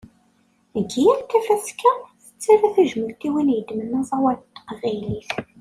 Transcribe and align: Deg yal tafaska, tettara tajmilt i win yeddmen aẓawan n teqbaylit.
Deg 0.73 0.89
yal 1.03 1.21
tafaska, 1.29 1.91
tettara 2.23 2.67
tajmilt 2.75 3.21
i 3.27 3.29
win 3.33 3.53
yeddmen 3.55 3.97
aẓawan 3.99 4.37
n 4.45 4.45
teqbaylit. 4.55 5.29